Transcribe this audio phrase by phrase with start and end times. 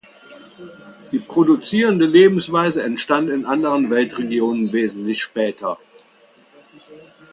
[1.11, 5.77] Die produzierende Lebensweise entstand in anderen Weltregionen wesentlich später.